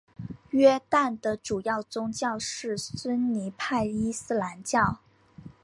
[0.49, 4.97] 约旦的主要宗教是逊尼派伊斯兰教。